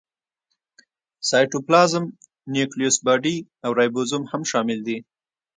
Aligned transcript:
سایټوپلازم، 1.29 2.05
نیوکلیوس 2.53 2.95
باډي 3.05 3.35
او 3.65 3.71
رایبوزوم 3.77 4.23
هم 4.31 4.41
شامل 4.51 4.79
دي. 4.87 4.97